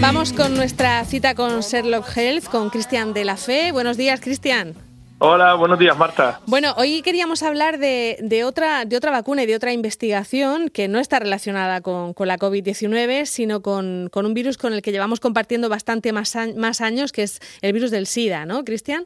[0.00, 3.70] Vamos con nuestra cita con Sherlock Health, con Cristian de la Fe.
[3.70, 4.72] Buenos días, Cristian.
[5.18, 6.40] Hola, buenos días, Marta.
[6.46, 10.88] Bueno, hoy queríamos hablar de, de, otra, de otra vacuna y de otra investigación que
[10.88, 14.92] no está relacionada con, con la COVID-19, sino con, con, un virus con el que
[14.92, 19.04] llevamos compartiendo bastante más, más años, que es el virus del SIDA, ¿no, Cristian?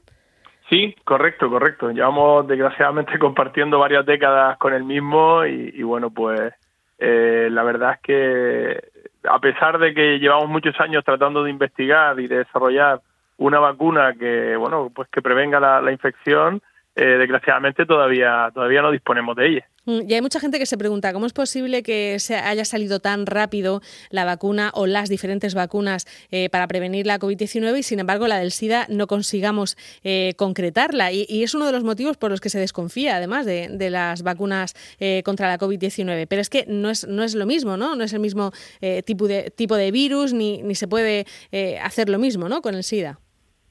[0.69, 1.91] Sí, correcto, correcto.
[1.91, 6.52] Llevamos desgraciadamente compartiendo varias décadas con el mismo y, y bueno, pues
[7.01, 8.85] eh, la verdad es que
[9.29, 13.01] a pesar de que llevamos muchos años tratando de investigar y de desarrollar
[13.39, 16.63] una vacuna que bueno pues que prevenga la, la infección
[17.01, 20.77] eh, desgraciadamente todavía todavía no disponemos de ella Mm, y hay mucha gente que se
[20.77, 25.55] pregunta cómo es posible que se haya salido tan rápido la vacuna o las diferentes
[25.55, 30.35] vacunas eh, para prevenir la COVID-19 y sin embargo la del SIDA no consigamos eh,
[30.37, 31.13] concretarla.
[31.13, 34.23] Y, es uno de los motivos por los que se desconfía además de, de las
[34.23, 36.27] vacunas eh, contra la COVID-19.
[36.29, 37.97] Pero es que no es, no es lo mismo, ¿no?
[37.97, 41.27] No es el mismo eh, tipo, de, tipo de virus ni, ni se puede
[41.83, 42.61] hacer lo mismo ¿no?
[42.61, 43.19] con el SIDA.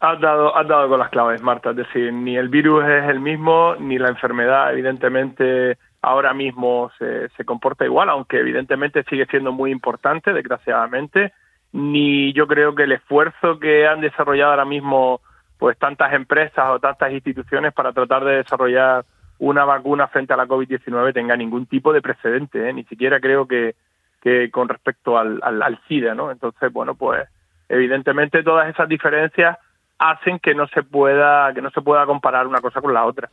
[0.01, 1.71] Has dado, has dado con las claves, Marta.
[1.71, 7.27] Es decir, ni el virus es el mismo, ni la enfermedad, evidentemente, ahora mismo se,
[7.29, 11.33] se comporta igual, aunque evidentemente sigue siendo muy importante, desgraciadamente.
[11.73, 15.21] Ni yo creo que el esfuerzo que han desarrollado ahora mismo
[15.59, 19.03] pues tantas empresas o tantas instituciones para tratar de desarrollar
[19.39, 22.73] una vacuna frente a la COVID-19 tenga ningún tipo de precedente, ¿eh?
[22.73, 23.75] ni siquiera creo que,
[24.21, 26.31] que con respecto al, al, al SIDA, ¿no?
[26.31, 27.27] Entonces, bueno, pues
[27.67, 29.57] evidentemente todas esas diferencias
[29.99, 33.29] hacen que no se pueda que no se pueda comparar una cosa con la otra.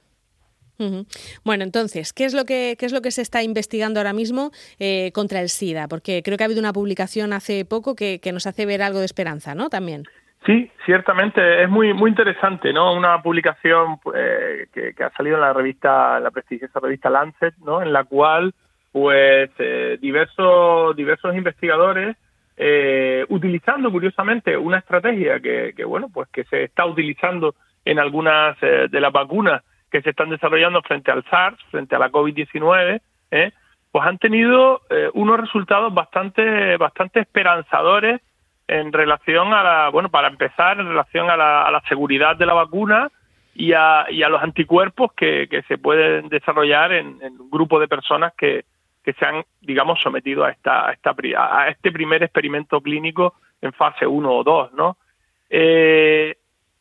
[0.79, 1.41] Uh -huh.
[1.45, 4.51] Bueno, entonces, ¿qué es lo que qué es lo que se está investigando ahora mismo
[4.79, 5.89] eh, contra el SIDA?
[5.89, 8.99] Porque creo que ha habido una publicación hace poco que, que nos hace ver algo
[8.99, 9.71] de esperanza, ¿no?
[9.71, 10.05] También.
[10.45, 12.93] Sí, ciertamente es muy muy interesante, ¿no?
[12.95, 17.83] Una publicación eh, que, que, ha salido en la revista, la prestigiosa revista Lancet, ¿no?
[17.83, 18.53] En la cual,
[18.93, 22.17] pues, eh, diversos diversos investigadores
[22.57, 27.55] eh, utilizando curiosamente una estrategia que, bueno pues que se está utilizando
[27.85, 31.99] en algunas eh, de las vacunas que se están desarrollando frente al SARS, frente a
[31.99, 33.01] la COVID-19,
[33.31, 33.53] ¿eh?
[33.93, 38.21] pues han tenido eh, unos resultados bastante bastante esperanzadores
[38.69, 42.47] en relación a la bueno para empezar en relación a la, a la seguridad de
[42.47, 43.11] la vacuna
[43.55, 47.89] y a, y a los anticuerpos que, que se pueden desarrollar en un grupo de
[47.89, 48.65] personas que
[49.07, 53.73] que se han, digamos, sometido a, esta, a, esta, a este primer experimento clínico en
[53.73, 54.97] fase 1 o 2, ¿no?
[55.49, 56.35] Eh,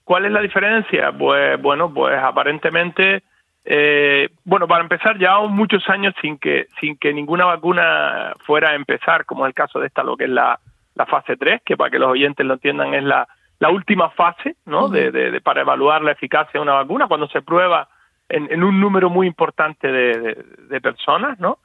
[0.04, 1.12] ¿Cuál es la diferencia?
[1.12, 3.22] Pues, bueno, pues aparentemente,
[3.64, 8.76] eh, bueno, para empezar, llevamos muchos años sin que, sin que ninguna vacuna fuera a
[8.76, 10.60] empezar, como es el caso de esta, lo que es la,
[10.96, 13.28] la fase 3, que para que los oyentes lo entiendan es la,
[13.60, 14.86] la última fase, ¿no?
[14.86, 14.92] Uh -huh.
[14.92, 17.88] de, de, de, para evaluar la eficacia de una vacuna, cuando se prueba
[18.30, 21.60] en, en un número muy importante de, de personas, ¿no?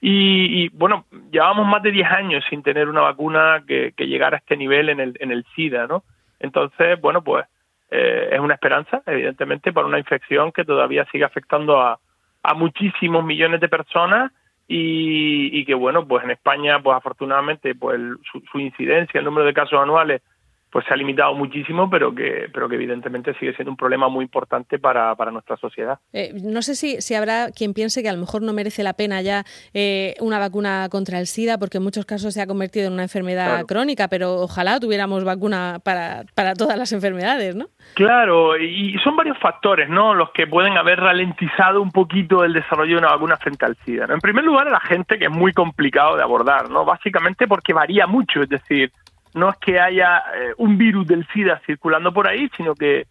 [0.00, 4.36] Y, y, bueno, llevamos más de 10 años sin tener una vacuna que, que llegara
[4.36, 6.04] a este nivel en el, en el SIDA, ¿no?
[6.38, 7.46] Entonces, bueno, pues
[7.90, 11.98] eh, es una esperanza, evidentemente, para una infección que todavía sigue afectando a,
[12.42, 14.32] a muchísimos millones de personas
[14.68, 17.98] y, y, que, bueno, pues en España, pues afortunadamente, pues
[18.30, 20.22] su, su incidencia, el número de casos anuales
[20.70, 24.24] pues se ha limitado muchísimo, pero que, pero que evidentemente sigue siendo un problema muy
[24.24, 25.98] importante para, para nuestra sociedad.
[26.12, 28.92] Eh, no sé si, si habrá quien piense que a lo mejor no merece la
[28.92, 29.44] pena ya
[29.74, 33.04] eh, una vacuna contra el SIDA, porque en muchos casos se ha convertido en una
[33.04, 33.66] enfermedad claro.
[33.66, 37.66] crónica, pero ojalá tuviéramos vacuna para, para todas las enfermedades, ¿no?
[37.94, 40.14] Claro, y son varios factores, ¿no?
[40.14, 44.06] Los que pueden haber ralentizado un poquito el desarrollo de una vacuna frente al SIDA.
[44.06, 44.14] ¿no?
[44.14, 46.84] En primer lugar, a la gente que es muy complicado de abordar, ¿no?
[46.84, 48.92] Básicamente porque varía mucho, es decir,
[49.36, 53.06] no es que haya eh, un virus del SIDA circulando por ahí, sino que,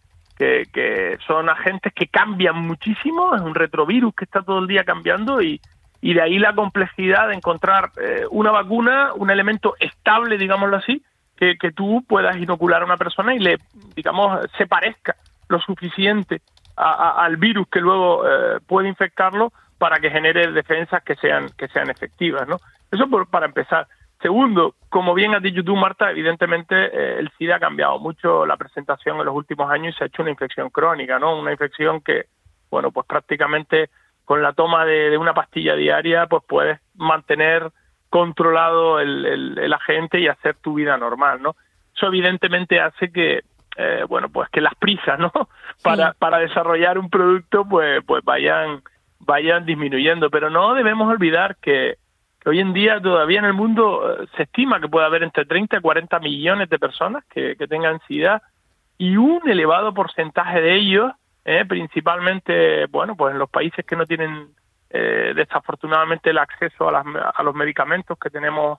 [1.26, 5.58] son agentes que cambian muchísimo, es un retrovirus que está todo el día cambiando y,
[6.02, 11.02] de ahí la complejidad de encontrar eh, una vacuna, un elemento estable, digámoslo así,
[11.36, 13.58] que, tú puedas inocular a una persona y le,
[13.94, 15.16] digamos, se parezca
[15.48, 16.42] lo suficiente
[16.76, 21.68] a, al virus que luego eh, puede infectarlo para que genere defensas que sean, que
[21.68, 22.58] sean efectivas, ¿no?
[22.90, 23.86] Eso por, para empezar.
[24.20, 28.56] Segundo, como bien has dicho tú, Marta, evidentemente eh, el SIDA ha cambiado mucho la
[28.56, 31.38] presentación en los últimos años y se ha hecho una infección crónica, ¿no?
[31.38, 32.26] Una infección que,
[32.70, 33.90] bueno, pues prácticamente
[34.24, 37.70] con la toma de, de una pastilla diaria, pues puedes mantener
[38.08, 41.54] controlado el, el, el, agente y hacer tu vida normal, ¿no?
[41.94, 43.42] Eso evidentemente hace que,
[43.76, 45.30] eh, bueno, pues que las prisas, ¿no?
[45.82, 46.16] Para, sí.
[46.18, 48.82] para desarrollar un producto, pues, pues vayan,
[49.20, 51.98] vayan disminuyendo, pero no debemos olvidar que
[52.46, 55.78] Hoy en día todavía en el mundo eh, se estima que puede haber entre 30
[55.78, 58.40] y 40 millones de personas que, que tengan SIDA
[58.98, 61.12] y un elevado porcentaje de ellos,
[61.44, 64.48] eh, principalmente, bueno, pues en los países que no tienen
[64.90, 67.04] eh, desafortunadamente el acceso a, las,
[67.34, 68.78] a los medicamentos que tenemos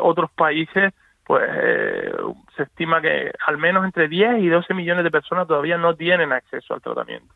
[0.00, 0.94] otros países
[1.26, 2.12] pues eh,
[2.56, 6.32] se estima que al menos entre 10 y 12 millones de personas todavía no tienen
[6.32, 7.26] acceso al tratamiento.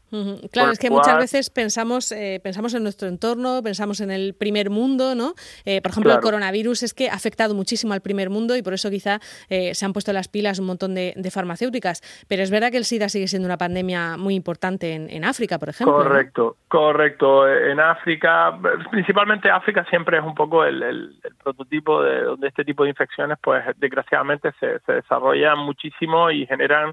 [0.52, 4.70] Claro, es que muchas veces pensamos eh, pensamos en nuestro entorno, pensamos en el primer
[4.70, 5.34] mundo, ¿no?
[5.64, 8.72] Eh, por ejemplo, el coronavirus es que ha afectado muchísimo al primer mundo y por
[8.72, 12.02] eso quizá se han puesto las pilas un montón de, farmacéuticas.
[12.28, 15.68] Pero es verdad que el SIDA sigue siendo una pandemia muy importante en, África, por
[15.68, 15.96] ejemplo.
[15.96, 17.46] Correcto, correcto.
[17.46, 18.58] En África,
[18.90, 23.38] principalmente África siempre es un poco el, el prototipo de donde este tipo de infecciones
[23.42, 26.92] pues desgraciadamente se, se desarrollan muchísimo y generan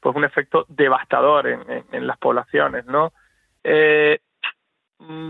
[0.00, 3.12] pues un efecto devastador en, en, las poblaciones, ¿no?
[3.64, 4.20] Eh,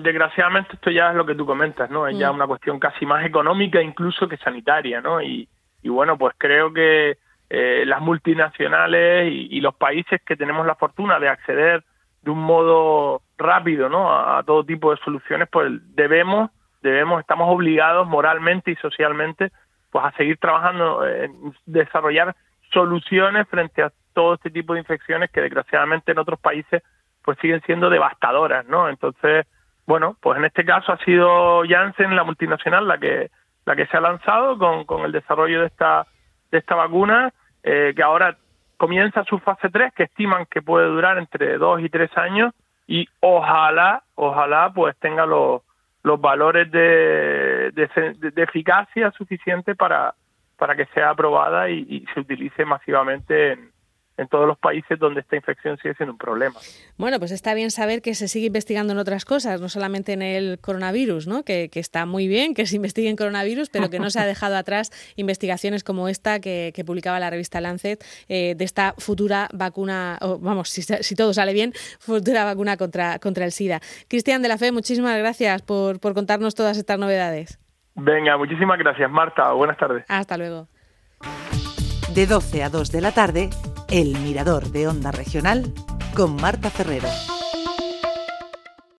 [0.03, 2.07] desgraciadamente esto ya es lo que tú comentas, ¿no?
[2.07, 2.35] Es ya mm.
[2.35, 5.23] una cuestión casi más económica incluso que sanitaria, ¿no?
[5.23, 5.49] Y,
[5.83, 7.19] y bueno, pues creo que
[7.51, 11.83] eh, las multinacionales y, los países que tenemos la fortuna de acceder
[12.23, 14.13] de un modo rápido, ¿no?
[14.13, 16.51] A, a todo tipo de soluciones, pues debemos,
[16.83, 19.51] debemos, estamos obligados moralmente y socialmente
[19.91, 22.35] pues a seguir trabajando en desarrollar
[22.73, 26.83] soluciones frente a todo este tipo de infecciones que desgraciadamente en otros países
[27.25, 28.89] pues siguen siendo devastadoras, ¿no?
[28.89, 29.47] Entonces,
[29.87, 33.31] bueno, pues en este caso ha sido Janssen, la multinacional, la que
[33.65, 36.07] la que se ha lanzado con, con el desarrollo de esta
[36.51, 37.33] de esta vacuna
[37.63, 38.37] eh, que ahora
[38.79, 42.55] comienza su fase 3 que estiman que puede durar entre dos y tres años
[42.87, 45.63] y ojalá ojalá pues tenga los
[46.03, 50.15] los valores de, de, eficacia suficiente para,
[50.57, 53.71] para que sea aprobada y se utilice masivamente en,
[54.19, 56.57] en todos los países donde esta infección sigue siendo un problema.
[56.97, 60.23] Bueno, pues está bien saber que se sigue investigando en otras cosas, no solamente en
[60.23, 61.45] el coronavirus, ¿no?
[61.45, 64.57] que, está muy bien que se investigue en coronavirus, pero que no se ha dejado
[64.57, 70.39] atrás investigaciones como esta que, publicaba la revista Lancet eh, de esta futura vacuna, o
[70.39, 73.81] vamos, si, todo sale bien, futura vacuna contra, contra el SIDA.
[74.09, 77.59] Cristian de la Fe, muchísimas gracias por, por contarnos todas estas novedades.
[77.95, 79.53] Venga, muchísimas gracias, Marta.
[79.53, 80.05] Buenas tardes.
[80.09, 80.69] Hasta luego.
[82.15, 83.51] De 12 a 2 de la tarde,
[83.91, 85.73] el Mirador de Onda Regional
[86.15, 87.09] con Marta Ferrero.